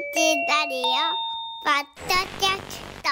[0.00, 0.06] ラ
[0.66, 0.82] リオ
[1.62, 3.08] ポッドキャスト。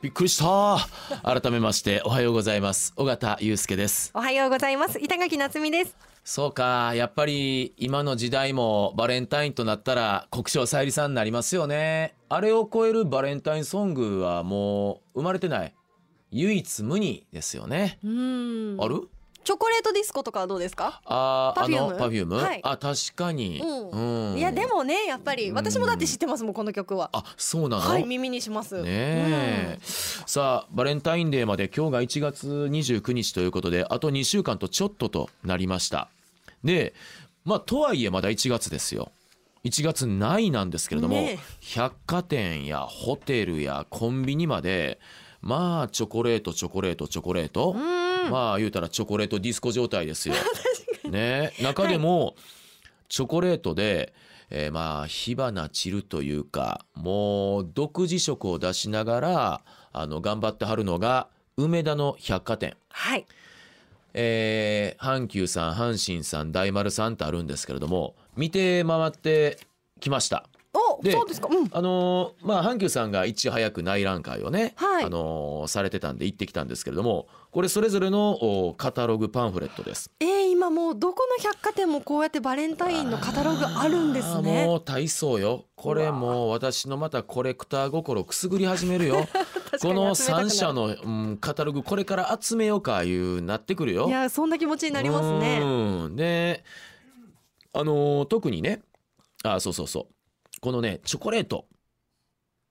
[0.00, 0.86] びっくりした。
[1.24, 2.92] 改めましておはようございます。
[2.96, 4.12] 尾形祐介です。
[4.14, 5.00] おはようございます。
[5.00, 5.96] 板垣夏美です。
[6.22, 6.92] そうか。
[6.94, 12.14] やっぱり今の時代もバレンタインとなったら国生さゆりさんになりますよね。
[12.28, 15.74] あれを超えるバレンタインソングはもう生まれてない。
[16.30, 17.98] 唯一無二ですよね。
[18.04, 18.76] うん。
[18.80, 19.08] ある？
[19.50, 21.02] チョコレートディスコとかはどうですか？
[21.04, 21.90] あーあ Perfume？
[21.90, 22.60] のパフューム、はい。
[22.62, 24.30] あ確かに、うん。
[24.32, 24.38] うん。
[24.38, 27.10] いやでもねやっぱり私もだって知ってますもんこの曲は。
[27.12, 28.80] あそうなの、はい耳にします。
[28.80, 36.06] ねえ、さあバレンタインデーまで今日が1月29日ということであと2週間とちょっととなりました。
[36.62, 36.94] で
[37.44, 39.10] まあとはいえまだ1月ですよ。
[39.64, 41.38] 1月ないなんですけれども、ねえ。
[41.74, 45.00] 百貨店やホテルやコンビニまで
[45.40, 50.34] まあチョコレートチョコレートチョコレート、うんまあ言うたらチョコレートディスコ状態ですよ。
[51.10, 52.36] ね中でも、
[53.08, 54.12] チョコレートで、
[54.50, 59.60] えーまあ火花散るというかもう独自色を出しながら
[59.92, 62.76] あの頑張ってはるのが梅田の百貨店。
[62.88, 63.26] はい
[64.14, 69.58] えー阪急さん阪神さん大丸さんってあるんですけれども見て回って
[70.00, 70.44] きました。
[70.72, 71.48] おでそうですか。
[71.50, 71.68] うん。
[71.72, 75.04] あのーまあ阪急さんがいち早く内覧会をね、はい。
[75.04, 78.30] あのーされてたんで行ってきたんですけれどもこれそれぞれの
[78.68, 80.10] おカタログパンフレットです。
[80.20, 84.66] えー、今もうどこの百貨店もこうやってバレンタインのカタログあるんですね。
[84.66, 85.64] もう大層よ。
[85.74, 89.26] これもう私のまたコレクター心くすぐり始めるよ。
[89.82, 90.48] この集めたくなる。
[90.48, 90.90] 3社の、う
[91.32, 94.06] ん、カタログこれから集めようかいうなってくるよ。
[94.06, 95.60] いやそんな気持ちになりますね。
[95.60, 96.16] うん。
[96.16, 96.62] で
[97.72, 98.82] あのー特にね
[99.42, 100.19] あそうそうそう
[100.60, 101.66] このねチョコレート。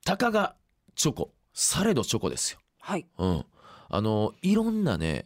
[0.05, 0.55] たかが
[0.95, 1.31] チョコ。
[1.53, 2.59] されどチョコですよ。
[2.79, 3.05] はい。
[3.17, 3.45] うん、
[3.89, 5.25] あのいろんなね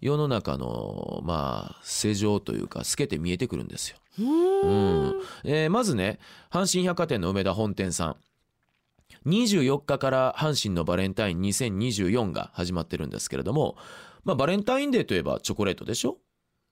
[0.00, 3.96] 世の中のまあ世情というか透けて見えてくるんですよ。
[4.18, 5.22] うーん。
[5.44, 6.18] えーまずね
[6.50, 8.16] 阪神百貨店の梅田本店さん。
[9.26, 13.76] 24日から阪神のバレンタイン2024が始まってるんですけれども、
[14.24, 16.18] まあ、バレンタインデーといえばチョコレートでしょ？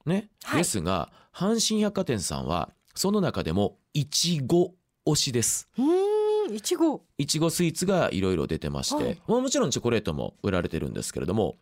[0.05, 0.59] ね、はい。
[0.59, 4.73] ですが阪神百貨店さんはその中でもいちご
[5.07, 5.69] 推しです。
[5.79, 9.19] うーんいちごいちごスイーツがいろいろ出てまして、はい。
[9.27, 11.57] まあもちろんチョコレートも売られてるんですけれども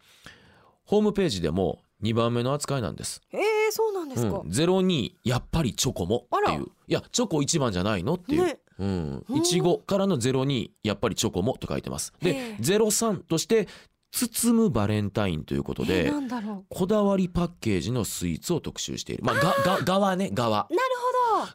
[0.84, 3.20] ホームページでも2番目の扱いなんです。
[3.32, 3.40] えー、
[3.70, 6.52] そうなんですか、うん、02やっぱりチョコもってあら。
[6.54, 8.58] いういやチョコ一番じゃないのっていう、ね。
[8.78, 9.24] うん。
[9.28, 9.36] うん。
[9.36, 12.12] いちごからの02やっぱりチョコもと書いてます。
[12.20, 13.68] へでえ03として
[14.10, 19.24] 包むバレンタインということえー、でこだわりパッケージのスイーツを特集している。
[19.24, 20.68] まあがが側ね側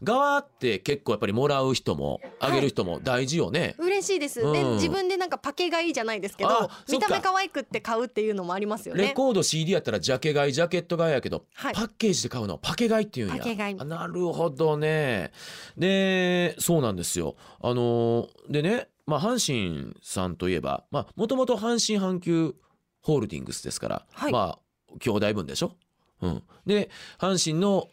[0.01, 4.75] 側って結構やっぱりもらう人もあげる人も大事よね、ほど嬉しいです、でうん。
[4.75, 9.07] 自分でなんかパケ買いじゃないですけど見た目可愛くって買うっていうのもありますよね。
[9.07, 11.73] レコード CD やったらジャケ買いジャケット買いやけど、はい。
[11.73, 13.85] パッケージで買うのはパケ買いっていうんや。
[13.85, 15.31] なるほどね。
[15.77, 17.35] でそうなんですよ。
[17.61, 22.55] あのでねまあ阪神さんといえばまあもともと阪神阪急
[23.01, 24.31] ホールディングスですから、はい。
[24.31, 24.59] まあ
[24.99, 25.75] 兄弟分でしょ、
[26.21, 27.87] うん、で阪神の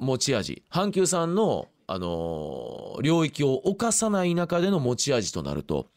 [0.00, 0.64] 持ち味。
[0.70, 5.88] 阪急さんの、あのー領域を侵さない中での持ち味となると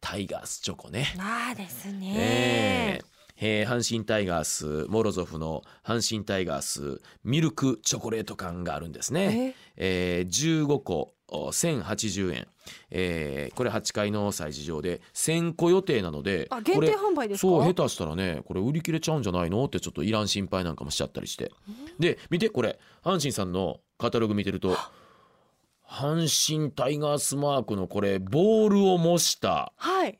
[0.00, 1.14] タイガースチョコね。
[1.18, 2.14] ああですね。
[2.16, 3.09] ええ
[3.40, 9.54] えー阪神タイガースモロゾフの阪神タイガースミルクチョコレート缶があるんですね。
[9.76, 10.26] え？
[10.28, 12.48] ー15個お1080円、
[12.90, 17.48] えーこれ8階の催事場で1000個予定なのであ限定販売ですか？
[17.48, 19.64] そう下手したらねこれ売り切れちゃうんじゃないの？
[19.64, 21.50] ってちょっといらん心配なんかもしちゃったりして。
[21.98, 24.76] で見てこれ阪神さんのカタログ見てると
[25.88, 29.72] 阪神タイガースマークのこれボールを模した。
[29.76, 30.18] はい。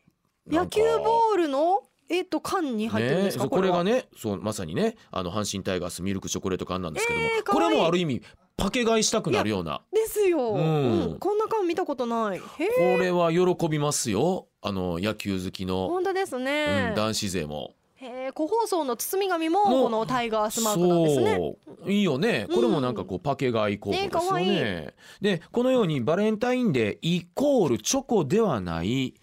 [0.51, 1.83] 野球ボールの？
[2.11, 3.79] えっと缶に入ってるんですか、ね、これは？
[3.79, 7.71] がねそうまさにねあの阪神タイガースミルクチョコレート缶なんですけども、えーいい。
[7.71, 8.23] れもある意味
[8.57, 9.81] パケ買いしたくなるような。
[9.91, 11.03] ですよ、うん。
[11.13, 12.39] うんこんな缶見たことない。
[12.39, 14.49] へこえれは喜びますよ。
[14.61, 16.89] あの野球好きの、本当ですね。
[16.91, 17.75] うん、、男子勢も。
[17.95, 21.57] へえ個包装の包み紙ものこのタイガースマークなんですね。
[21.87, 22.47] いいよね。
[22.53, 24.45] これもなんかこうパケ買い候補ですよね。
[24.45, 29.15] ねでこのようにバレンタインデーイコールチョコではない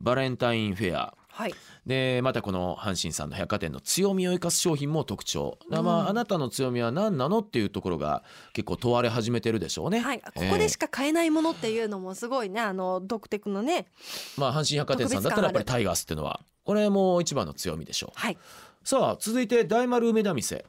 [0.00, 1.14] バレンタインフェア。
[1.28, 1.54] はい
[1.86, 5.88] でまたこの阪神さんの百貨店の強みを生かす商品も特徴、まうん。
[5.88, 9.98] ああなたの強みは何なのっていうところが結構問われ始めてるでしょうね。
[9.98, 13.86] はい、ここでしか買えないものっていうのもすごいねあの独特のね。
[14.36, 18.18] まあ阪神百貨店さんだったらやっぱりタイガースっていうのはこれも一番の強みでしょう。
[18.18, 18.38] はい。
[18.84, 20.64] さあ続いて大丸梅田店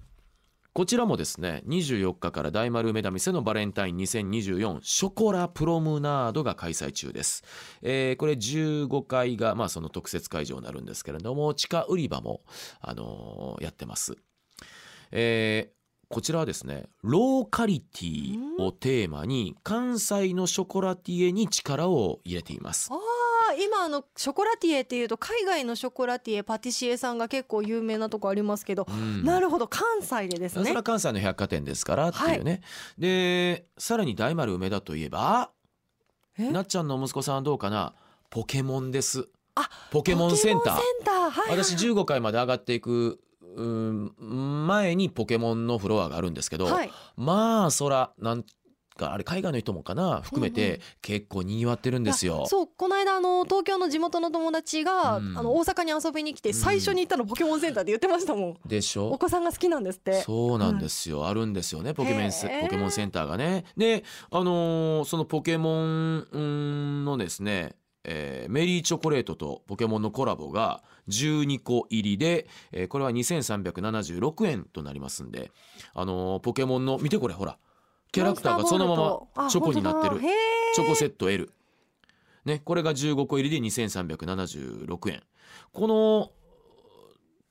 [0.73, 7.43] こちらもですね24日から大丸梅田店のバレンタイン2024ショコラプロムナードが開催中です、
[7.83, 12.41] えーこれ15階がまあその特設会場になるんですけれども地下売り場も
[12.81, 14.15] あのーやってます。
[15.11, 22.89] えーこちらはですねローカリティをテーマに関西のショコラティエに力を入れています。
[22.91, 22.99] ああ
[23.55, 29.23] 今あのショコラティエっていうと海外のショコラティエパティシエさんが結構有名なとこありますけど、うん。
[29.23, 29.67] なるほど。
[29.67, 30.63] 関西でですね。
[30.63, 32.61] それは関西の百貨店ですからっていうね、
[32.97, 35.51] でさらに大丸梅田といえば
[36.38, 36.50] え？
[36.51, 37.94] なっちゃんの息子さんはどうかな？
[38.29, 39.27] ポケモンです。
[39.55, 40.75] あポケモンセンター。
[40.77, 41.15] センター。
[41.15, 43.19] はいはい私15階まで上がっていく
[43.55, 46.91] うん前にポケモンのフロアがあるんですけど、はい。
[47.15, 48.44] まあそらなん
[48.95, 52.45] かあれ海外の人もかな含めうんうて結構にぎわってるんですよ。
[52.47, 55.37] そうこの間あの東京の地元の友達が、うん。
[55.37, 59.09] あの大阪に遊びに来て最初に行ったのポケモンセンターで言ってましたもん、でしょ？
[59.09, 60.21] お子さんが好きなんですって。
[60.21, 62.31] そうなんですよ、あるんですよねポケモン
[62.61, 63.65] ポケモンセンターがね。
[63.77, 75.51] であのーそのポケモンうんのですね、えーメリーチョコレートとポケモンのコラボが12個入りで、えーこれは2376円となりますんで、
[75.93, 77.57] あのーポケモンの見てこれほら
[78.13, 78.88] キャラクターがその
[79.36, 80.21] ままチョコになってる
[80.75, 81.51] チョコセット L。
[82.45, 85.24] ね、これが15個入りで2376円。
[85.71, 86.31] この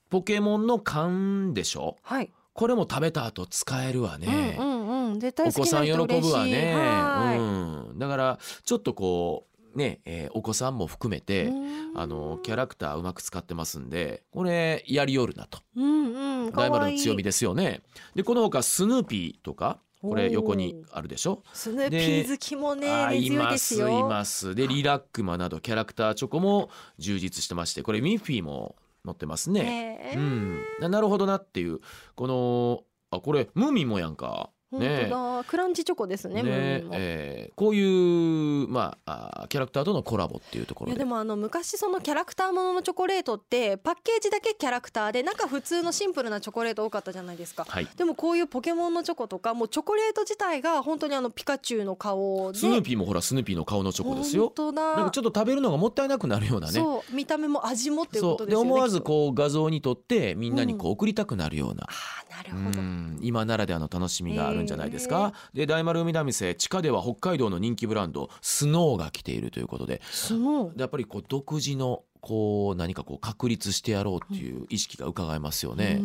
[0.08, 1.96] ポケモンの缶でしょ？
[2.02, 4.56] はい、これも食べた後使えるわね。
[4.58, 6.74] うんうんうんお子さなん喜ぶわね。
[6.74, 7.98] はいうん。
[7.98, 15.58] だからちょっとこうね、えーお子さんも含めて、うんあのキャラクターうまく使ってますんで、これやりよるなと。
[15.76, 17.82] うんうん大丸の強みでですよね。
[18.14, 21.42] でこの他スヌーピーとかこれ横にあるでしょ？
[21.54, 30.12] スヌーピー好きもね強いですよすいますでリラックマなどキャラクターチョコも充実してましてこれミッフィーも載ってますね。
[30.12, 31.80] へーうん、ななるほどなっていう
[32.14, 34.50] このあこれムーミンもやんか。
[34.72, 35.44] 本ね当だ。
[35.44, 36.94] クランチチョコですねムーミンも。
[36.96, 40.98] えーこういう、まあ、あキャラクターとのコラボっていうところで。
[40.98, 47.66] でもあの昔そのキャラクターもののチョコレートってパッケージだけキャラクターで中普通のシンプルなチョコレート多かったじゃないですか。
[47.68, 52.58] はい、でもこういうポケモンのチョコとかもうチョコレート自体が本当にあのピカチュウの顔で。
[52.58, 54.44] スヌーピーもほらスヌーピーの顔のチョコですよ。
[54.46, 54.52] 本。
[54.54, 54.96] 当だ。
[54.96, 56.72] なんかちょっと食べるのがもったいなくなるようなね。
[56.72, 57.14] そう。
[57.14, 61.88] 見た目も味もっていうことでよね思わずこう画像に撮ってみんなにこう送りたくなるような、あ
[62.32, 62.80] あなるうほど。
[62.80, 63.18] ん。
[63.20, 65.32] 今ならではの楽しみがあるんじゃないですか？
[65.54, 70.00] で大丸海な店地下では北海道の人気ブランドスノーが来ているということで。
[70.04, 70.74] スノー。
[70.76, 76.00] でやっぱりこう独自のこう何かこう確立してやろうっていう意識が伺えますよね。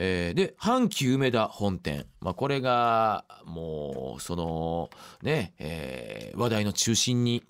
[0.00, 4.90] えーで阪急梅田本店、まあ、これがもうその
[5.22, 7.42] ね、えー話題の中心に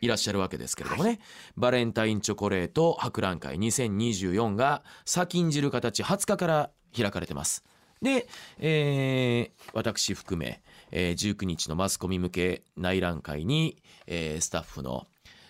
[0.00, 1.20] いらっしゃるわけですけれどもね、
[1.56, 7.62] バレンタインチョコレート博覧会2024が先んじる形20日から開かれてます。
[8.02, 8.26] で、
[8.58, 13.76] えー私含め、えー19日のマスコミ向け内覧会に、
[14.06, 15.06] えースタッフの、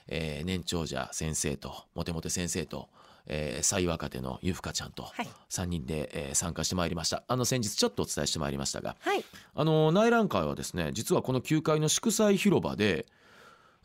[0.08, 2.88] えー年長者先生とモテモテ先生と、
[3.26, 5.28] えー最若手のゆふかちゃんとはい。
[5.50, 7.24] 3人で、えー参加してまいりました。
[7.28, 9.24] あの先日ちょっとお伝えしてまいりましたがはい。
[9.54, 13.06] あの内覧会はですね実はこの9階の祝祭広場で、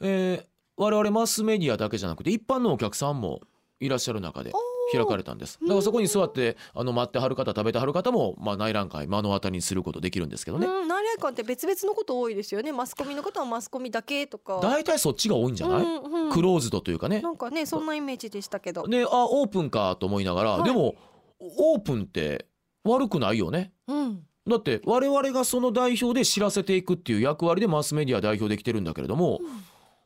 [0.02, 3.42] えー我々マスメディアだけじゃなくて一般のお客さんも
[3.80, 4.52] いらっしゃる中で
[4.92, 5.60] 開かれたんです。
[5.62, 10.68] だからそこに座ってあの待ってはる方食べてはる方も、まあ、内覧会目の当たりにすることできるんですけどね。
[10.68, 12.72] うん内覧会って別々のこと多いですよね。
[12.72, 14.60] マスコミの方はマスコミだけとか。
[14.62, 16.32] 大体そっちが多いんじゃない、うんうん。
[16.32, 17.22] クローズドというかね。
[17.22, 18.88] なんかねそんなイメージでしたけど。
[18.88, 20.64] であオープンかと思いながら、はい。
[20.64, 20.96] でも
[21.40, 22.46] オープンって
[22.84, 23.74] 悪くないよね。
[23.88, 24.24] うん。
[24.48, 29.40] だって我々がその代表で知らせていくっていう役割でマスメディア代表できてるんだけれども、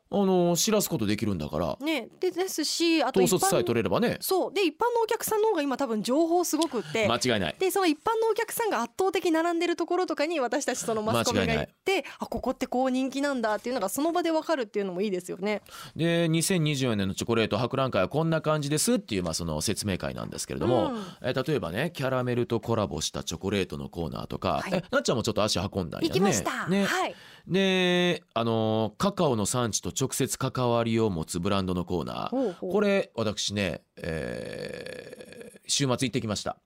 [0.08, 1.76] あの知らすことできるんだから。
[1.80, 4.18] ねでですしあと一統率さえ般取れればね。
[4.20, 4.54] そう。
[4.54, 7.08] で一般のお客さんの方が今多分情報すごくって。
[7.08, 7.56] 間違いない。
[7.58, 15.62] でその一般のお客さんが圧倒的に並んでるところとかに私たちそのマスコミが行ってあここってこう人気なんだっていうのがその場でわかるっていうのもいいですよね。
[15.96, 21.02] で2024年のチョコレート博覧会はこんな感じですっていう、まあ、その説明会なんですけれども、うん。
[21.22, 24.70] え例えばねキャラメルとコラボしたチョコレートのコーナーとか、はい。
[24.72, 26.08] えなっちゃんもちょっと足運んだんやね。
[26.08, 26.68] 行きました。
[26.68, 26.84] ね。
[26.84, 27.14] はい。
[27.46, 32.54] であのカカオの産地と直接関わりを持つブランドのコーナー。
[32.58, 36.58] これ私ね、えー週末行ってきました。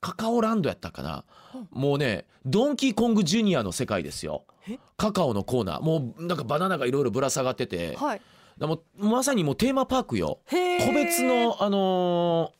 [0.00, 1.24] カカオランドやったかな、
[1.70, 4.44] もうねドンキーコングジュニアの世界ですよ。
[4.68, 4.78] え？
[4.96, 5.82] カカオのコーナー。
[5.82, 8.20] もうなんかバナナがいろいろぶら下がってて、はい。
[8.56, 10.38] だもうまさにもうテーマパークよ。
[10.48, 12.52] 個別のあの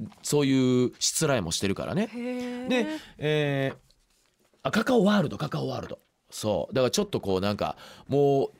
[0.00, 2.08] ーそういうしつらいもしてるからね。
[2.68, 2.86] で、
[3.18, 3.76] えー
[4.64, 6.00] あカカオワールドカカオワールド
[6.34, 6.74] そう。
[6.74, 7.76] だからちょっとこうなんか
[8.08, 8.50] もう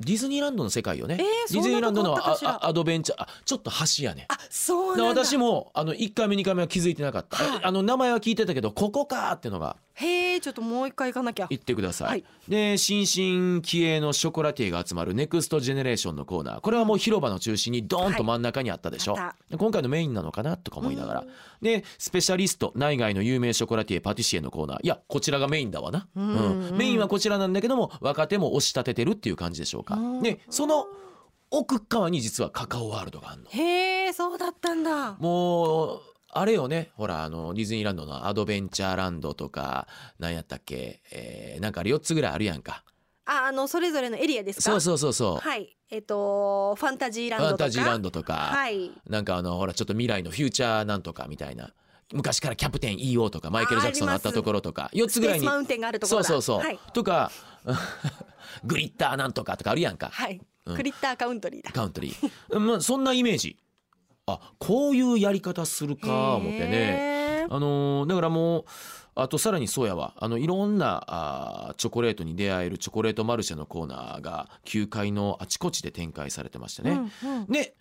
[0.00, 2.18] ディズニーランドの世界よね、えーディズニーランドの
[2.66, 3.22] アドベンチャー。
[3.22, 4.26] あちょっと橋やね。
[4.28, 5.24] あそうでなんだ。
[5.24, 7.60] 私もあの1回目2回目は気づいてなかった、はい。
[7.62, 11.46] あの名前は聞いてたけどここかってのがへえちょっともう一回行かなきゃ。
[11.48, 12.24] 行ってください、はい。
[12.48, 16.60] で新進気鋭のショコラティエが集まるネクストジェネレーションのコーナー。
[16.60, 19.36] これはもう広場の中心にドーンと真ん中にあったでしょ、あった。
[19.50, 21.20] で今回のメインなのかなとか思いながら。
[21.20, 21.28] うん。
[21.62, 24.82] でスペシャリスト内外の有名ショコラティエパティシエのコーナー。
[24.82, 29.94] いやこちらがメインだわな、うんうんメインはこちらなんだけども若手も押し立ててるっていう感じでしょうか。
[29.94, 30.86] うんでその
[31.50, 33.50] 奥側に実はカカオワールドがあるの。
[33.50, 35.12] へえそうだったんだ。
[35.20, 36.00] もう
[36.34, 36.90] あれよね。
[36.96, 39.86] ほらあのディズニーランドのアドベンチャーランドとか
[40.18, 42.84] 何やったっけ、えーなんかあれ4つぐらいあるやんか。
[43.26, 44.62] ああのそれぞれのエリアですか？
[44.62, 45.76] そうそうそうそう、はい。
[45.90, 47.56] えっ、とファンタジーランドとか？
[47.56, 48.90] ファンタジーランドとか、はい。
[49.08, 51.70] なんかあのほらちょっと未来のフューチャーなんとかみたいな。
[52.12, 55.46] 昔からキャプテン EO とかマイケル・ジャクソンのあったところとか4つぐらいに。
[55.46, 56.28] マウンテンがあるところだ。
[56.28, 57.30] そうそうそう、はい、とか
[58.64, 60.10] グリッターなんとかとかあるやんか。
[60.12, 60.40] はい。
[60.66, 60.76] うん。
[60.76, 61.72] クリッターカウントリーだ。
[61.72, 63.56] カウントリー、まあ、そんなイメージ
[64.26, 67.46] あこういうやり方するか思ってね。
[67.50, 68.64] あのーだからもう
[69.16, 70.14] あとさらにそうやわ。
[70.16, 76.90] あのいろんなあーチョコレートに出会えるチョコレートマルシェのコーナーが9階のあちこちで展開されてましてね、
[77.22, 77.46] うんうん。
[77.46, 77.74] で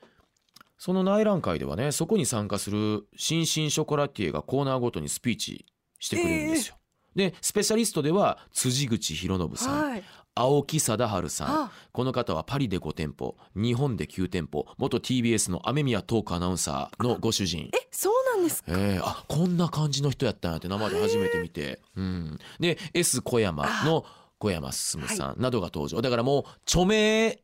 [0.78, 5.66] その内覧会ではねそこに参加する新進ショコラティエがコーナーごとにスピーチ
[6.00, 6.76] してくれるんですよ。
[7.16, 10.04] でスペシャリストでは辻口博信さん、はい
[10.36, 11.48] 青木貞治さん。
[11.48, 11.72] あ。
[11.92, 17.70] この方はパリで5店舗日本で9店舗元 TBS の雨宮トークアナウンサーのご主人。
[17.74, 18.72] えそうなんですか？
[18.72, 24.06] えー、あこんな感じの人やったんやって生で初めて見て、うん、で S 小山の
[24.40, 26.02] 小山進さんなどが登場。
[26.02, 27.40] だからもう著名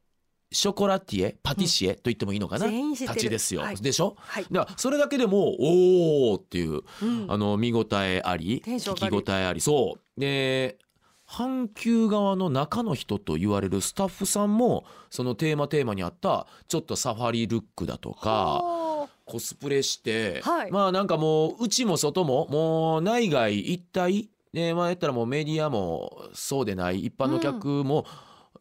[0.52, 3.14] ショコラティエパティシエと言ってもいいのかな、全員知ってる。
[3.14, 3.76] たちですよ、はい。
[3.76, 4.16] でしょ？
[4.18, 7.28] はい、だからそれだけでもおーっていううん。
[7.30, 8.64] あの見応えあり。
[8.66, 9.62] 聞き応えあり。
[9.62, 10.20] そう。
[10.20, 10.80] で
[11.30, 20.72] 阪急側の中の人と言われるスタッフさんもそのテーマテーマにあったちょっとサファリルックだとかはコスプレして、はい。
[20.72, 24.30] まあなんかもう内も外ももう内外一体。
[24.52, 28.06] でまあやったらもうメディアもそうでない一般の客も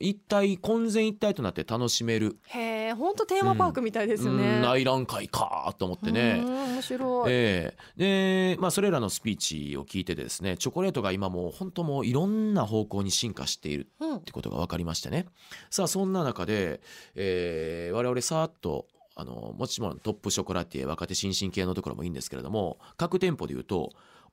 [0.01, 6.43] 一体混然一体となって楽しめる、あへえ本当テーマパークみたいですよね、うん内覧会かと思ってね。
[6.45, 8.55] うん面白い、ええ。
[8.55, 14.17] でまあそれらのスピーチを聞いてですねチョコレートが今もう本当もういろんな方向に進化しているうん。
[14.17, 15.27] ってことが分かりましてね。
[15.71, 16.81] さあそんな中で、
[17.15, 18.87] えー我々さーっと
[19.17, 23.91] あのもちろんトップショコラティエ若手新進系のところもいいんですけれども各店舗でいうと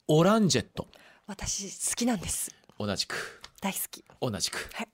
[0.08, 0.88] オランジェット。
[1.26, 2.52] 私好きなんです。
[2.78, 3.42] 同じく。
[3.62, 4.04] 大好き。
[4.22, 4.88] 同じく、はい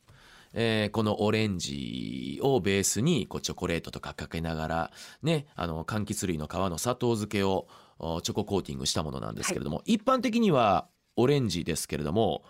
[0.53, 4.91] えーこのオレンジをベースにこうチョコレートとかかけながら
[5.24, 7.67] ねあの柑橘類の皮の砂糖漬けを
[8.00, 12.43] おチョココーティングしたものなんですけれども、一般的にはオレンジですけれども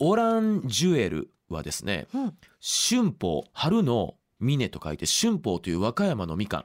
[0.00, 2.34] オランジュエルはですねうん。
[2.60, 6.64] 春宝春の峰と書いて春宝という和歌山のみかん。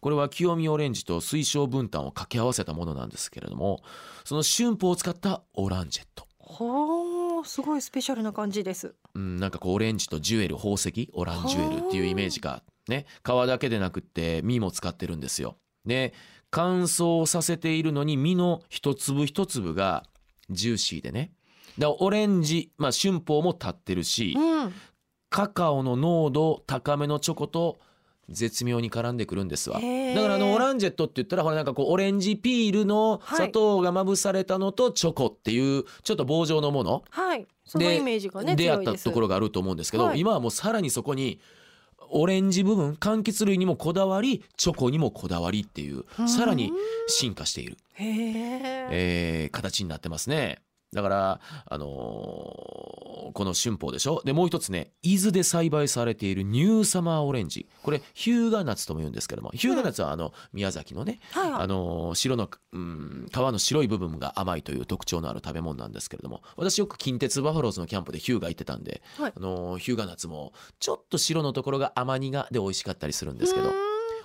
[0.00, 3.82] これは清見オレンジと水晶分担を掛け合わせたものなんですけれども
[4.24, 6.26] その春宝を使ったオランジェット
[7.46, 8.94] すごいスペシャルな感じです。
[9.14, 11.10] うん、なんかこうオレンジとジュエル宝石？
[11.12, 13.06] オランジュエルっていうイメージがね。
[13.24, 15.56] 皮だけでなくって実も使ってるんですよ。
[15.84, 16.12] で
[16.50, 20.04] 乾燥させているのに実の一粒一粒が
[20.50, 21.32] ジューシーでね。
[21.78, 24.72] だからオレンジ、まあ、春宝も立ってるしうん。
[25.28, 27.78] カカオの濃度高めのチョコと
[28.28, 29.76] 絶妙に絡んでくるんですわ。
[29.76, 29.82] だ
[30.22, 33.36] からあのオランジェットって言ったらほらなんかこうオレンジピールのはい。
[33.36, 37.46] 砂糖がまぶされたのとチョコっていうちょっと棒状のもの、はい。
[37.64, 40.20] そのでイメージがね出会ったところがあると思うんですけど、はい。
[40.20, 41.40] 今はもうさらにそこに
[42.08, 46.72] オレンジ部分柑橘類にもこだわりチョコにもこだわりっていううんさらに
[47.08, 50.58] 進化している、えー形になってますね。
[50.92, 54.22] だから、あのーこの春宝でしょ？
[54.24, 57.68] でもう一つね伊豆で栽培されているニューサマーオレンジ。
[57.82, 61.62] これヒューガナッツとも言うんですけどもヒューガナッツはあの宮崎のねはいはい。
[61.62, 69.32] あの白の、うん、皮の白い部分が甘いという特徴のある食べ物なんですけれども私よく近鉄バファローズのキャンプでヒューが行ってたんで、はい。
[69.36, 73.72] あのヒューガナッツもちょっと白のところが甘苦で美味しかったりするんですけど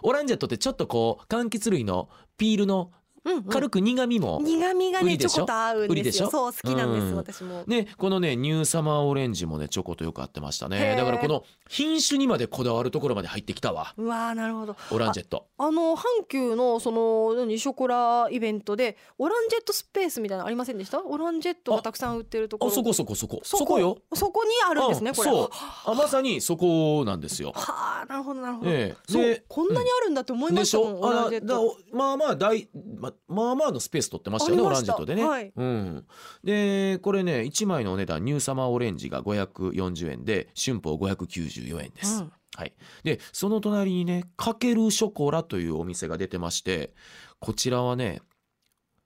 [0.04, 2.92] オランジェットってちょっとこう柑橘類のピールの
[3.26, 3.44] うんうん。
[3.44, 6.26] 軽く苦みも、苦味がねチョコと合うんですしょ？
[6.26, 7.16] よそう好きなんです、うん。
[7.16, 7.64] 私も。
[7.68, 10.98] ね、このねニューサマーオレンジもねチョコとよく合ってましたへねー。
[10.98, 13.94] だからこの品種にまでこだわるところまで入ってきたわ。
[13.98, 14.76] うわーなるほど。
[14.92, 15.48] オランジェット。
[15.58, 21.04] あの阪急のその何ショコライベントでオランジェットスペースみたいなのありませんでした？
[21.04, 22.72] オランジェットがたくさん売ってるところ。
[22.72, 23.40] あそこそこそこ。
[23.44, 23.98] そそこよ。
[24.14, 25.50] そこにあるんですねこれうんそう。
[25.86, 27.52] あまさにそこなんですよ。
[27.56, 28.98] はあなるほどなるほど、ええ。
[29.08, 31.00] そうでこんなにあるんだって思いまでしたしもん、ょ？
[31.02, 31.78] オランジェット。
[31.94, 35.52] まあまあ大ままあまあのスペース取ってましたよねオランジェットでね、はい。
[35.56, 36.06] うん、
[36.44, 42.32] でこれね1枚のお値段ニューサマーオレンジが540円で春宝594円です、うん。
[42.56, 46.94] はい、でその隣にねかけるショコラというお店が出てまして
[47.40, 48.22] こちらはね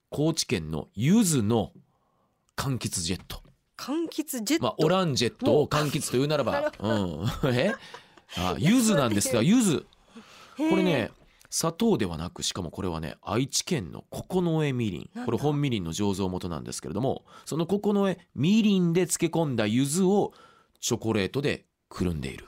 [0.09, 1.71] 高知県の柚子の
[2.55, 3.41] 柑橘ジェット。
[3.77, 6.71] 柑橘ジェット、まあオランジェットを柑橘というならば。
[6.79, 7.25] うん。
[7.53, 7.73] え？
[8.37, 9.85] あ柚子なんですが柚子
[10.57, 10.69] へー。
[10.69, 11.11] これね
[11.49, 15.25] 砂糖ではなくしかもこれはね愛知県の九重みりん。
[15.25, 20.33] これ本みりんの醸造元なんですけれどもその九重みりんで漬け込んだ柚子を
[20.79, 22.45] チョコレートでくるんでいる。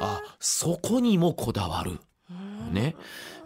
[0.00, 1.98] あそこにもこだわる。
[2.30, 2.74] うん。
[2.74, 2.96] ね、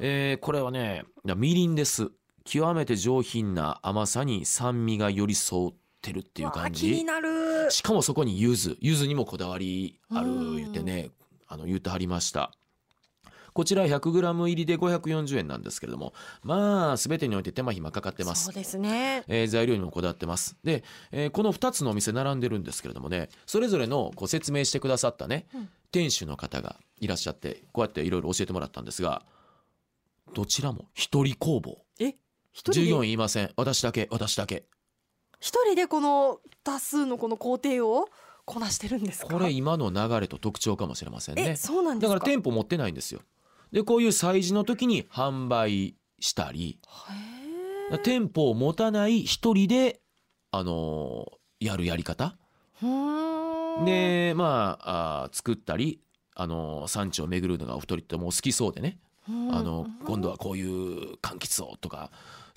[0.01, 2.11] えーこれはねみりんです。
[2.45, 6.91] 極めて上品な甘さに酸味が寄り添ってるっていう感じ。
[6.91, 7.71] 気になる。
[7.71, 8.79] しかもそこに柚子。
[8.81, 11.11] 柚子にもこだわりあるうん言ってね
[11.47, 12.53] あの言ってはりました
[13.59, 18.45] こちら 100g 入りで540円なんですけれどもまあ全てにおいて手間暇かかってます。
[18.45, 19.25] そうですね。
[19.27, 20.57] えー材料にもこだわってます。
[20.63, 25.69] で、えーこの2つのお店並んでるんですけれどもねそれぞれのこう説明してくださったね、うん。
[25.91, 29.23] 店主の方がいらっしゃってこうやっていろいろ教えてもらったんですが
[30.35, 31.79] どちらも一人工房。
[31.99, 32.15] え？
[32.71, 33.51] 従業員いません。
[33.57, 34.67] 私だけ私だけ。
[35.41, 38.09] 一人でこの多数のこの工程を
[38.45, 39.33] こなしてるんですか？
[39.35, 42.15] これ今の流れと特徴かもしれませんえねそうなんですか？
[42.15, 43.21] だから店舗持ってないんですよ
[43.73, 46.79] でこういう催事の時に販売したり
[48.03, 50.01] 店舗を持たない一人で
[50.51, 52.37] あのーやるやり方。
[53.85, 56.01] でまああー作ったり
[56.35, 58.99] あの産地を巡るのがお二人とも好きそうでね、
[59.29, 59.55] うん。
[59.55, 62.11] あの今度はこういう柑橘をとか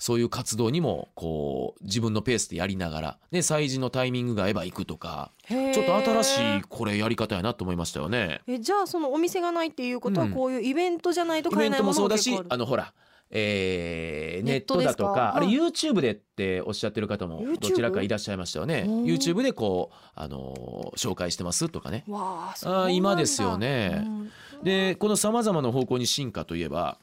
[0.04, 8.40] そういう活動にもこう自分のペースでやりながらで催事のタイミングが合えば行くとかちょっと新しいこれやり方やなと思いましたよね。
[8.48, 12.92] えじゃあそのお店がないっていうことはうんこういうイベントじゃないとイベント買えないももそうだしのも結構あるあのほら、
[13.30, 17.44] えーネットだとかあれはい YouTube でっておっしゃってる方も？
[17.60, 18.84] どちらかいらっしゃいましたよね。
[18.88, 22.02] YouTube でこうあのー紹介してますとかね。
[22.08, 24.30] わあ今ですよねうん
[24.64, 26.98] でこのさまざまな方向に進化といえば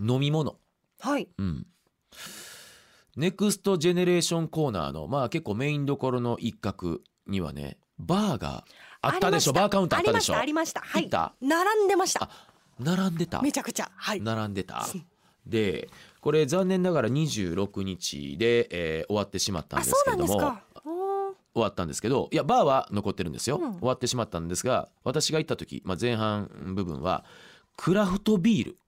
[0.00, 0.56] 飲み物。
[0.98, 1.66] はいうん。
[3.16, 8.64] ネクストジェネレーションコーナーのまあ結構メインどころの一角にはねバーが
[9.00, 9.52] あったでしょ。
[9.52, 10.36] バーカウンターあったでしょ。
[10.36, 11.20] ありましたありました。
[11.20, 11.38] はい。
[11.46, 12.24] 並んでました。
[12.24, 12.30] あ
[12.78, 13.42] 並んでた？
[13.42, 13.90] めちゃくちゃ。
[13.94, 14.20] はい。
[14.20, 14.86] 並んでた。
[15.46, 15.88] で
[16.20, 20.36] これ残念ながら26日で、えー終わってしまったんあですけれども
[21.52, 23.72] 終わったんですけどいやバーは残ってるんですよ、うん。
[23.78, 27.24] 終わってしまったんですが私が行った時、まあ、前半部分は
[27.76, 28.78] クラフトビール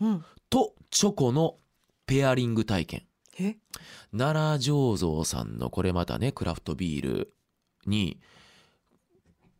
[0.00, 0.24] うん。
[0.48, 1.56] とチョコの
[2.06, 3.02] ペアリング体験。
[3.02, 3.04] え
[4.12, 7.32] 奈良醸造さんのこれまたねクラフトビール
[7.86, 8.20] に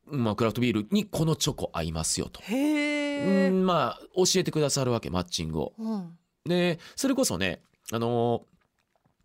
[0.07, 5.73] まあクラフトビールにこのチョコ合いますよと、へまあ教えてくださるわけマッチングを。
[5.79, 6.19] うん。
[6.45, 7.63] でそれこそね
[7.93, 8.43] あの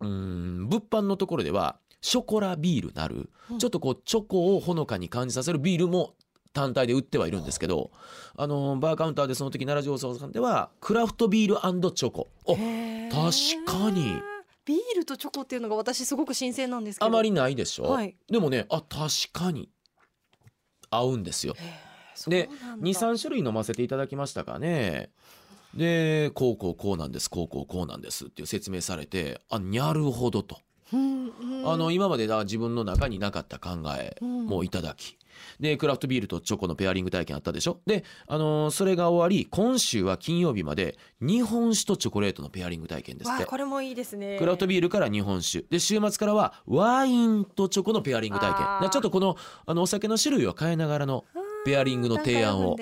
[0.00, 3.58] うん物販のところではショコラビールなる、うん。
[3.58, 6.14] ちょっとこうチョコをほのかに感じさせるビールも
[6.52, 7.90] 単体で売ってはいるんですけど
[8.36, 12.28] あのバーカウンターでその時奈良醸造さんではクラフトビールチョコ。
[12.44, 13.10] おへー。
[13.10, 14.20] 確かに
[14.66, 17.06] ビールとチョコっていうのが私すごく新鮮なんですけど。
[17.06, 18.16] あまりないでしょ、はい。
[18.28, 19.70] でもねあ確かに。
[20.90, 21.54] 合うんですよ。
[22.26, 22.86] でなんだ。
[22.86, 25.10] 23種類飲ませていただきましたかね。
[25.74, 30.60] でこうこうこうなんですこうこうこうなんですっていう説明されてあなるほどと、
[30.92, 34.46] あの今までだ自分の中になかった考えうん。
[34.46, 35.16] もいただき、
[35.58, 37.80] でクラフトビールとチョコのペアリング体験あったでしょ？
[37.86, 43.42] で、あのーそれが終わり今週は金曜日まで日本酒とチョコレートのペアリング体験ですって。
[43.42, 44.36] わあこれもいいですね。
[44.38, 45.64] クラフトビールから日本酒。
[45.68, 48.62] で週末からはワインとチョコのペアリング体験。
[48.62, 48.88] あー。
[48.88, 51.24] ちょっとこのあのお酒の種類を変えながらの
[51.64, 52.76] ペアリングの提案を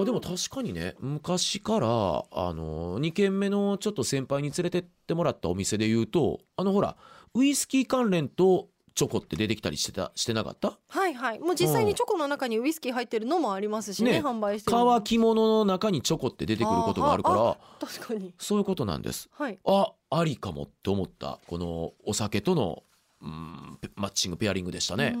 [0.00, 0.94] あでも確かにね。
[1.00, 6.96] 昔からあの2軒目のちょっと先輩に連れてってもらったお店で言うとあのほら
[7.34, 10.78] ウイスキー関連とチョコって出てきたりしてたしてなかった？
[10.88, 11.38] はいはい。
[11.38, 14.20] もう実際にチョコの中にウイスキー入ってるのもありますしねね。
[14.20, 18.32] 販売してる乾き物の中にチョコって出てくることがあるからあ確かに。
[18.38, 19.28] そういうことなんです。
[19.32, 19.58] はい。
[19.66, 22.84] あありかもって思ったこのお酒との
[23.20, 25.14] うんペマッチングペアリングでしたね。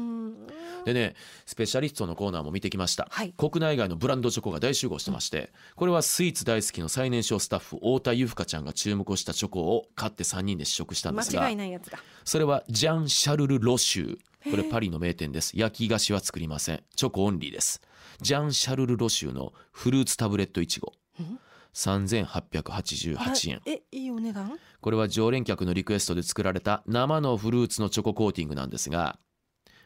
[0.86, 3.34] うんでねスペシャリストのコーナーも見てきました、はい。
[3.36, 14.18] 国内外のブランドチョコが大集合してましてこれはスイーツ大好きの最年少スタッフ太田由香ちゃんが注目をしたチョコを買って3人で試食したんですが間違いないやつだそれはジャン・シャルル・ロシュー。
[14.50, 15.58] これパリの名店です。
[15.58, 16.82] 焼き菓子は作りません。
[16.94, 17.80] チョコオンリーです。
[18.20, 21.38] ジャン・シャルル・ロシューのフルーツタブレットいちごうん
[21.74, 23.60] ？3888円。
[23.66, 24.58] えいいお値段？
[24.80, 29.18] これは常連客のリクエストで作られた生のフルーツのチョココーティングなんですが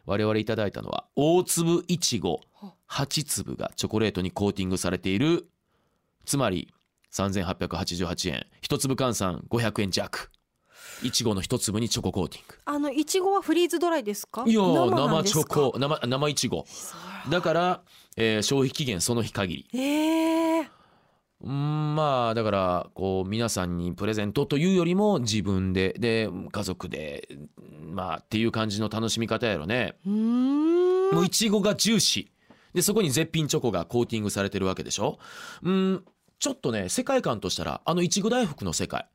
[0.06, 2.40] 我々いただいたのは大粒いちご
[2.88, 5.48] 8粒がチョコレートにコーティングされている
[6.24, 6.72] つまり
[7.12, 8.46] 3888円。
[8.60, 10.30] 一粒換算500円弱。
[11.02, 12.54] いちごの一粒にチョココーティング。
[12.66, 14.44] あのいちごはフリーズドライですか？
[14.46, 16.66] いや生チョコ生生いちご。
[17.30, 17.82] だから、
[18.16, 19.78] えー消費期限その日限り。
[19.78, 20.68] ええ
[21.42, 27.28] うんまあだからこう皆さんにプレゼントというよりも自分でで家族で
[27.82, 29.96] まあっていう感じの楽しみ方やろね。
[30.06, 31.14] うーん。
[31.14, 32.74] もういちごがジューシー。
[32.74, 35.18] でそこに絶品チョコがコーティングされてるわけでしょ。
[35.62, 36.04] うん
[36.38, 39.06] ちょっとね世界観としたらあのいちご大福の世界。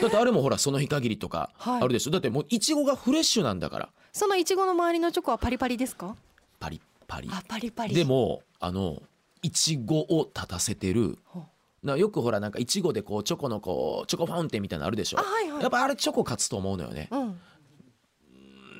[0.00, 1.82] だってあれもほらその日限りとかはい。
[1.82, 3.88] あるでしょ、だってもういちごがフレッシュなんだから。
[4.12, 6.16] そのいちごの周りのチョコはパリパリですか？
[6.58, 7.28] パリッパリ。
[7.30, 7.94] あパリパリ。
[7.94, 9.02] でもあの
[9.42, 11.44] いちごを立たせてるほ
[11.82, 15.18] なよくほらなんかいちごでこうチョコのこうチョコファウンテンみたいなのあるでしょ？
[15.18, 15.62] あはいはい。
[15.62, 17.40] やっぱあれチョコ勝つと思うのよね、うん。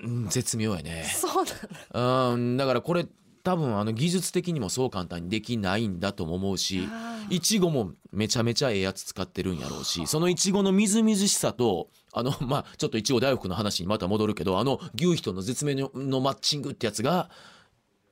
[0.04, 1.04] うん、絶妙やね。
[1.14, 1.44] そう
[1.92, 3.06] だうんだからこれ
[3.44, 6.88] 多分あの技術的にもそう簡単にできないんだとも思うし
[7.28, 17.30] いちごもめちゃめちゃええやつ使ってるんやろうしそのいちごのみずみずしさとあの まあちょっといちご大福の話にまた戻るけどあの牛皮との絶妙のマッチングってやつが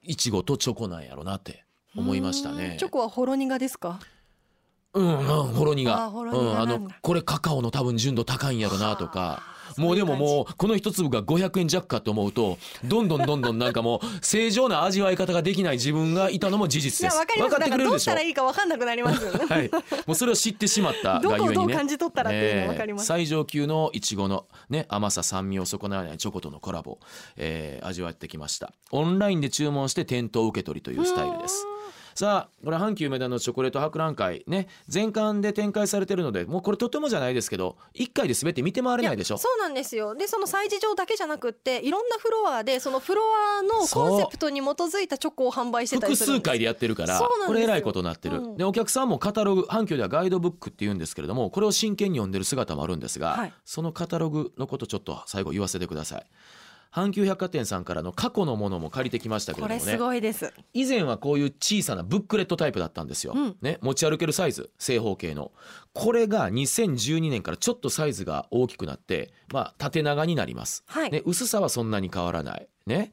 [0.02, 2.74] いちごとチョコなんやろなって思いましたね。
[2.74, 2.78] ん。
[2.78, 4.00] チョコはほろ苦ですか？
[4.94, 9.42] うんうんほろ苦あほろ苦うん、あなんだのこれカカオの多分純度高いんやろなとか。
[9.76, 17.14] もうでももうこの一粒が500円弱かと思うとどんどんどんどんなんかもう正常な味わい方ができない自分がいたのも事い実です。
[17.14, 17.50] やわかります。
[17.54, 17.86] 分かってくれるでしょ？
[17.86, 19.46] なんかどうしたらいいかわかんなくなりますよね。
[19.46, 19.70] はい、
[20.06, 21.54] もうそれを知ってしまった どこをがゆえにね。
[21.54, 23.06] どう感じ取ったらっていうのわかります。
[23.06, 26.98] 最上級のいちごのね甘さ酸味を損なわないチョコとのコラボ、
[27.36, 28.72] えー味わってきました。
[28.90, 31.64] オンラインで注文して店頭受け取りというスタイルです
[32.20, 39.38] さあこれ阪急梅田のチョコレート博覧会ね全館で展開されてるのでもうこれとてもじゃないですけど1回で全て見て回れないでしょ？
[39.38, 40.14] そうなんですよ。
[40.14, 43.22] でその催事場だけじゃなくっていろんなフロアでそのフロ
[43.58, 46.44] アのコンセプトに基づいたチョコを販売してたり複するんです。
[46.44, 48.56] 数回でやってるからこれえらいことになってる、うん。
[48.58, 56.26] でお客さんもカタログ阪急ではガイドブックって言うんですけれどもこれを真剣に読んでる姿もあるんですが、はいそのカタログのことちょっと最後言わせてください
[56.92, 59.80] 阪急百貨店さんからの過去のものも借りてきましたけれどもね。
[59.80, 60.52] これすごいです。
[60.74, 63.56] 以前はこういう小さなブックレットタイプだったんですよ、うん。
[63.62, 65.52] ね、持ち歩けるサイズ正方形の。
[65.92, 70.82] これが2012年からちょっとサイズが大きくなって、まあ、縦長になります。
[70.86, 72.68] はい、ね、薄さはそんなに変わらない。
[72.86, 73.12] ね。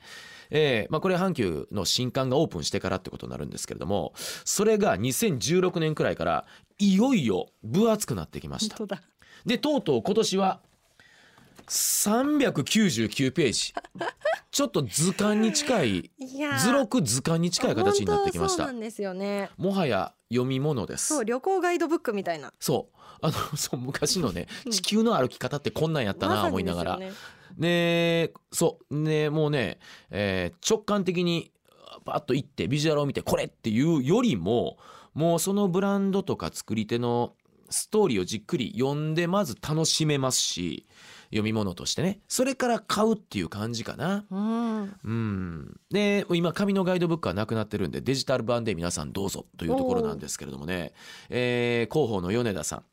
[0.50, 4.14] えーまあ、これ阪急の新刊がオープンしてからってことになるんですけれども
[4.46, 6.46] それが2016年くらいから
[6.80, 8.78] いよいよ分厚くなってきました。
[8.78, 9.02] 本当だ。
[9.46, 10.62] でとうとう今年は
[11.68, 13.74] 399ページ。
[14.52, 16.12] ちょっと図鑑に近い。
[16.60, 18.64] 図録図鑑に近い形になってきました。
[18.66, 19.50] そうなんですよね。
[19.58, 21.08] もはや読み物です。
[21.08, 22.54] そう旅行ガイドブックみたいな。
[22.60, 22.98] そう。
[23.22, 24.72] あの そう昔のねうん。
[24.72, 27.12] 地球の歩き方ってこんなんやったな思いながら、ね
[27.58, 28.96] でそう。
[28.96, 31.52] ねもうね、えー直感的に
[32.06, 34.78] パッと行ってビジュアルを見てこれっていうよりも
[35.14, 37.36] もうそのブランドとか作り手の
[37.70, 40.86] ストーリーをじっくり読んでまず楽しめますし
[41.30, 42.20] 読み物としてね。
[42.28, 44.26] それから買うっていう感じかな。
[44.30, 44.96] うん。
[45.04, 50.94] うん、で今紙のガイドブックはなくなってるんでデジタル版で皆さんどうぞというところなんですけれどもね、
[51.30, 52.84] えー広報の米田さん。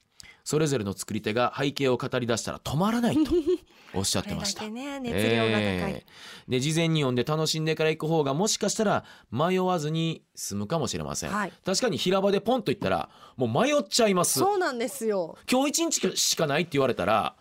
[0.45, 3.33] それぞれの作り手が背景を語り出したら止まらないと
[3.95, 4.69] おっしゃってました。
[4.69, 6.51] ね熱量が高い、えー。
[6.51, 11.53] で事前に読んで楽しんでから行く方がもしかしたら迷わずに済むかもしれません、はい。
[11.65, 14.39] 確かに平場でポンと行ったらもう迷っちゃいます。
[14.39, 15.39] そうなんですよ。
[15.51, 17.37] 今日一日しかないって言われたら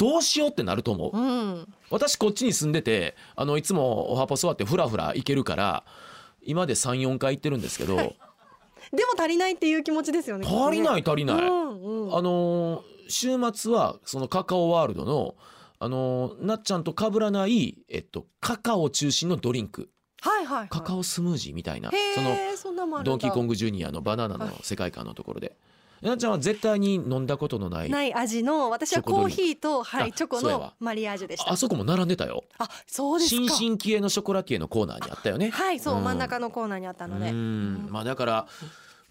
[0.00, 1.18] どうしようってなると思う。
[1.18, 1.74] うん。
[1.90, 5.84] 私こっちに住んでてあのいつもおはぽ座ってフラフラ行けるから
[6.40, 8.16] 今で34回行ってるんですけど、は い
[8.92, 15.34] でも足りないっていう気持ちですよね足りないい足りない、うんうん、あのー週末はそのカカオワールドの
[15.80, 19.90] あのーなっちゃんと被らない、えっと、カカオ中心のドリンク。
[20.22, 21.90] はいはい、はい、カカオスムージーみたいな。
[21.90, 22.14] へ
[22.56, 25.56] そのドンキーコングジュニアのバナナの世界観のところで、
[26.02, 31.52] なっちゃんは絶対に飲んだことのないない味の私はコーヒーとはいあチョコのマリアージュでした。
[31.52, 32.44] あそこも並んでたよ。
[32.58, 33.36] あそうですか。
[33.36, 35.50] 新進気鋭のショコラティエのコーナーにあったよね。
[35.50, 36.04] はいそう、うん。
[36.04, 37.30] 真ん中のコーナーにあったので。
[37.30, 37.88] うん。
[37.90, 38.46] まあだから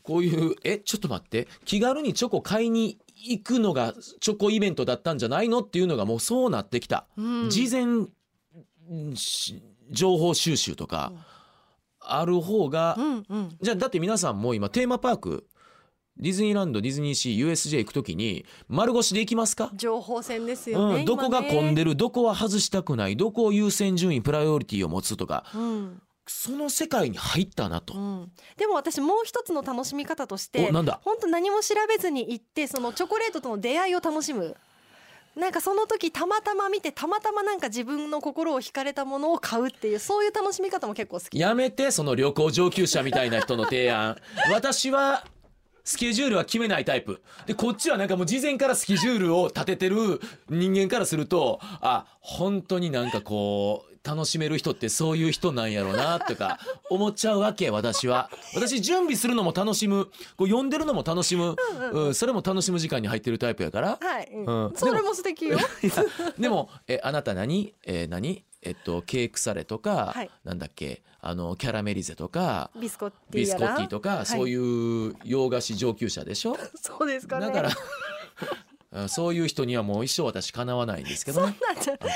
[0.01, 1.47] こういうえちょっと待って。
[1.65, 7.49] 気軽にチョコ買いに行くのがチョコイベントだったんじゃないのっていうのがもうそうなってきた、うん。
[7.49, 8.07] 事前
[9.91, 11.11] 情報収集とか
[11.99, 13.57] ある方が、うんうん。
[13.61, 15.47] じゃあだって皆さんも今テーマパーク
[16.19, 19.71] ディズニーランドディズニーシー USJ 行く時に丸腰で行きますか？
[19.73, 25.45] 情報戦ですよね、うん、どこが混んで、でるどこは外したくないどこを優先順位プライオリティを持つとか。
[25.55, 26.01] うん。
[26.27, 27.95] その世界に入ったなと。
[27.95, 27.97] う。
[27.97, 30.99] ん、でも私もう一つの楽しみ方としておなんだ？
[31.03, 34.55] 本当何も調べずに行ってそのチョコレートとの出会いを楽しむ。
[35.35, 41.39] なんかその時たまたま見てたまたまなんか自分の心を惹かれたものを買うっていうそういう楽しみ方も結構好き。
[41.39, 44.17] やめてその旅行上級者みたいな人の提案。
[44.51, 45.23] 私は
[45.89, 47.23] スケジュールは決めないタイプ。
[47.47, 56.57] でこっちはなんかもう事前からスケジュールを立ててる人間からするとあ本当になんかこう楽しめる人ってそういう人なんやろなとか
[56.89, 58.29] 思っちゃうわけ私は。
[58.55, 60.05] 私準備するのも楽しむ。
[60.35, 61.55] こう読んでるのも楽しむ、
[61.93, 63.97] うん、それも楽しむ時間に入ってるタイプやから。
[64.01, 64.73] はい、ううん。
[64.73, 65.59] ん、それも素敵よ。
[66.39, 67.73] でもえあなた何？
[67.85, 68.43] えー何？
[68.61, 70.29] えっとケークサレとか、はい。
[70.43, 71.03] なんだっけ？
[71.21, 73.59] あのキャラメリゼとかビスコッティやら？
[73.59, 74.25] ビスコッティとか、はい。
[74.25, 76.57] そういう洋菓子上級者でしょ？
[76.81, 77.47] そうですかね。
[77.47, 77.73] だからあ
[79.07, 81.55] そういう人にはもう一生私かなわないんですけどね。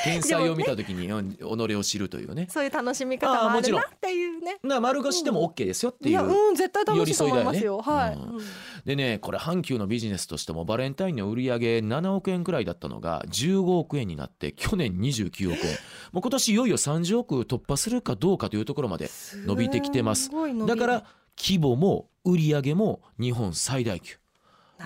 [0.04, 2.48] 天才を見た時に、うん己を知るというね。
[2.50, 4.58] そういう楽しみ方もあーもちろんあるなっていうね。
[4.64, 7.74] な丸腰でも OK ですよっていう、うん絶対楽しいと思いますよ。
[7.74, 15.74] 寄り添いだはい、でねこれ阪急のビジネスとしてもバレンタインの売り上げ7億円くらいだったのが15億円になって去年29億円。
[16.12, 19.10] もう今年いよいよ30億突破するかどうかというところまで
[19.46, 20.32] 伸びてきてます。
[20.66, 21.06] だから
[21.38, 24.16] 規模も売り上げも日本最大級。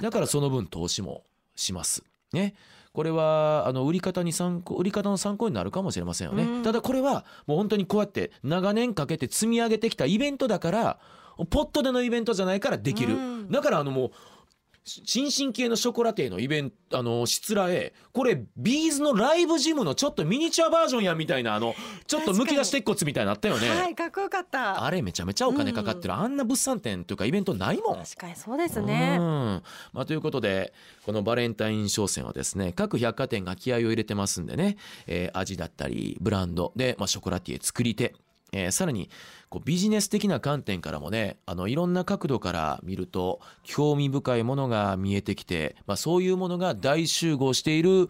[0.02, 1.24] だからその分投資も
[1.58, 2.04] します。
[2.32, 2.56] ね。
[2.94, 6.64] これはあの売り方に参考売り方の参考になるかもしれませんよね、うん。
[6.64, 11.00] ただこれはもう本当にこうやって長年かけて積み上げてきたイベントだから
[11.52, 13.52] ポットでのイベントじゃないからできる、うん。
[13.52, 14.12] だからあのもう
[14.88, 21.76] 新進系のショコラティエのイベントあのしつらえこれビーズのライブジムのちょっとミニチュアバージョンやみたいなあの
[22.08, 24.84] ちょっとむき出し鉄骨みたいになったよね、はいかっこよかった。
[24.84, 27.98] あれめちゃめちゃお金かかってる、あんな物産展というかイベントないもん。
[27.98, 29.18] 確かにそうですね。
[29.20, 29.64] うん。
[29.92, 30.74] まあ、ということで
[31.06, 38.16] このバレンタイン商戦はですね各百貨店が気合を入れてますんでね、えー味だったりブランドで、まあ、ショコラティエ作り手、
[38.54, 39.10] えーさらに
[39.50, 48.10] こうビジネス的な観点からもねあのいろんな角度から見ると興味深いものが見えてきて、まあ、そういうものが大集合している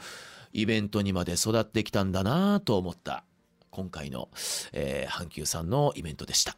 [0.54, 3.23] イベントにまで育ってきたんだなと思った
[3.69, 4.30] 今回の、
[4.73, 6.58] えー阪急さんのイベントでした。